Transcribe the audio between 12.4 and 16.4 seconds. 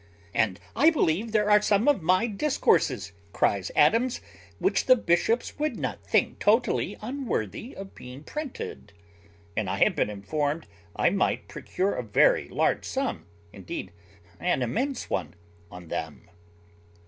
large sum (indeed an immense one) on them."